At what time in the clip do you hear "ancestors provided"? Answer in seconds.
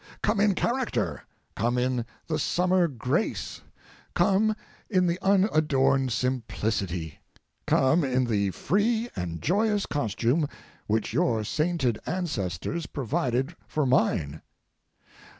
12.07-13.55